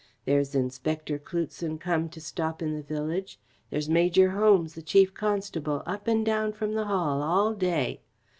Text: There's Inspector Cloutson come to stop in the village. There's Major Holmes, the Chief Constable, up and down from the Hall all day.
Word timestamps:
There's 0.25 0.55
Inspector 0.55 1.15
Cloutson 1.19 1.77
come 1.79 2.09
to 2.09 2.19
stop 2.19 2.63
in 2.63 2.73
the 2.73 2.81
village. 2.81 3.39
There's 3.69 3.87
Major 3.87 4.31
Holmes, 4.31 4.73
the 4.73 4.81
Chief 4.81 5.13
Constable, 5.13 5.83
up 5.85 6.07
and 6.07 6.25
down 6.25 6.53
from 6.53 6.73
the 6.73 6.85
Hall 6.85 7.21
all 7.21 7.53
day. 7.53 8.01